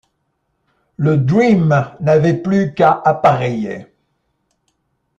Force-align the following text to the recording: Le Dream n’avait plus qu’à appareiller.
Le 0.97 1.15
Dream 1.15 1.91
n’avait 1.99 2.33
plus 2.41 2.73
qu’à 2.73 2.99
appareiller. 3.05 3.85